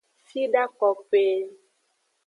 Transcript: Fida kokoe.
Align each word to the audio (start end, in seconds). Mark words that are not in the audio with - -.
Fida 0.27 0.63
kokoe. 0.77 1.27